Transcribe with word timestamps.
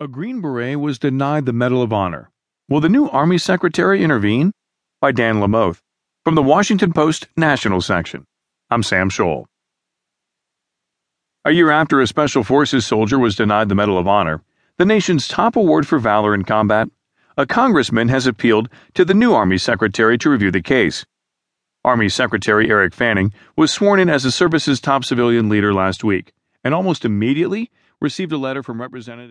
A 0.00 0.06
Green 0.06 0.40
Beret 0.40 0.78
was 0.78 0.96
denied 1.00 1.44
the 1.44 1.52
Medal 1.52 1.82
of 1.82 1.92
Honor. 1.92 2.30
Will 2.68 2.80
the 2.80 2.88
new 2.88 3.08
Army 3.08 3.36
Secretary 3.36 4.04
intervene? 4.04 4.52
By 5.00 5.10
Dan 5.10 5.40
Lamothe, 5.40 5.80
From 6.22 6.36
the 6.36 6.42
Washington 6.42 6.92
Post 6.92 7.26
National 7.36 7.80
Section. 7.80 8.24
I'm 8.70 8.84
Sam 8.84 9.10
Scholl. 9.10 9.46
A 11.44 11.50
year 11.50 11.72
after 11.72 12.00
a 12.00 12.06
Special 12.06 12.44
Forces 12.44 12.86
soldier 12.86 13.18
was 13.18 13.34
denied 13.34 13.68
the 13.68 13.74
Medal 13.74 13.98
of 13.98 14.06
Honor, 14.06 14.40
the 14.76 14.84
nation's 14.84 15.26
top 15.26 15.56
award 15.56 15.84
for 15.84 15.98
valor 15.98 16.32
in 16.32 16.44
combat, 16.44 16.88
a 17.36 17.44
congressman 17.44 18.06
has 18.06 18.28
appealed 18.28 18.68
to 18.94 19.04
the 19.04 19.14
new 19.14 19.34
Army 19.34 19.58
Secretary 19.58 20.16
to 20.18 20.30
review 20.30 20.52
the 20.52 20.62
case. 20.62 21.06
Army 21.84 22.08
Secretary 22.08 22.70
Eric 22.70 22.94
Fanning 22.94 23.32
was 23.56 23.72
sworn 23.72 23.98
in 23.98 24.08
as 24.08 24.22
the 24.22 24.30
service's 24.30 24.80
top 24.80 25.04
civilian 25.04 25.48
leader 25.48 25.74
last 25.74 26.04
week 26.04 26.32
and 26.62 26.72
almost 26.72 27.04
immediately 27.04 27.68
received 28.00 28.30
a 28.30 28.38
letter 28.38 28.62
from 28.62 28.80
Representative 28.80 29.26